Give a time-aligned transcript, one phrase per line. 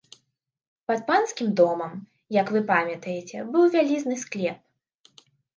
[0.91, 1.93] Пад панскім домам,
[2.39, 4.59] як вы памятаеце, быў вялізны склеп.